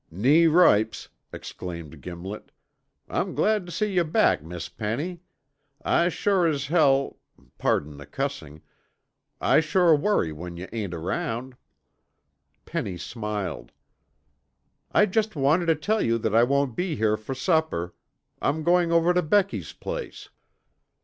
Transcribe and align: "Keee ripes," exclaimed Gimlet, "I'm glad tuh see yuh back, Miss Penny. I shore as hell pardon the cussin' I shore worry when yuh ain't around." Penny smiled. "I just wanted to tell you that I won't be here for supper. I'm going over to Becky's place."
"Keee 0.11 0.47
ripes," 0.51 1.09
exclaimed 1.31 2.01
Gimlet, 2.01 2.51
"I'm 3.07 3.35
glad 3.35 3.67
tuh 3.67 3.71
see 3.71 3.93
yuh 3.93 4.03
back, 4.03 4.41
Miss 4.41 4.67
Penny. 4.67 5.21
I 5.85 6.09
shore 6.09 6.47
as 6.47 6.65
hell 6.65 7.19
pardon 7.59 7.97
the 7.97 8.07
cussin' 8.07 8.63
I 9.39 9.59
shore 9.59 9.95
worry 9.95 10.31
when 10.31 10.57
yuh 10.57 10.67
ain't 10.73 10.95
around." 10.95 11.55
Penny 12.65 12.97
smiled. 12.97 13.71
"I 14.91 15.05
just 15.05 15.35
wanted 15.35 15.67
to 15.67 15.75
tell 15.75 16.01
you 16.01 16.17
that 16.17 16.33
I 16.33 16.45
won't 16.45 16.75
be 16.75 16.95
here 16.95 17.15
for 17.15 17.35
supper. 17.35 17.93
I'm 18.41 18.63
going 18.63 18.91
over 18.91 19.13
to 19.13 19.21
Becky's 19.21 19.71
place." 19.71 20.29